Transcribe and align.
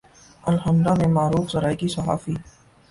الحمرا 0.51 0.93
میں 0.93 1.07
معروف 1.07 1.51
سرائیکی 1.51 1.87
صحافی 1.87 2.33